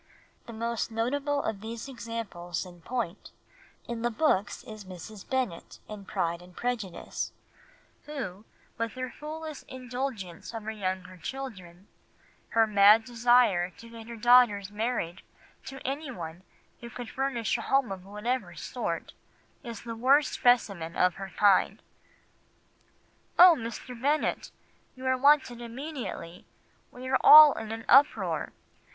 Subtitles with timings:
[0.47, 3.29] The most notable of the examples in point
[3.87, 5.29] in the books is Mrs.
[5.29, 7.31] Bennet in Pride and Prejudice,
[8.07, 8.43] who,
[8.79, 11.87] with her foolish indulgence of her younger children,
[12.49, 15.21] her mad desire to get her daughters married
[15.65, 16.41] to anyone
[16.79, 19.13] who could furnish a home of whatever sort,
[19.61, 21.79] is the worst specimen of her kind.
[23.37, 24.01] "'Oh, Mr.
[24.01, 24.49] Bennet,
[24.95, 26.43] you are wanted immediately;
[26.89, 28.51] we are all in an uproar.